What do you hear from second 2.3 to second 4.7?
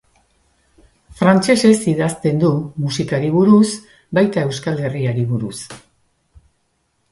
du, musikari buruz, baita